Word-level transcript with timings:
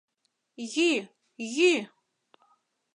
Йӱ-йӱ... 0.73 1.71